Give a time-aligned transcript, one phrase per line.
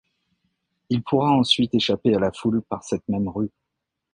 [0.89, 3.51] Il pourra ensuite échapper à la foule par cette même rue.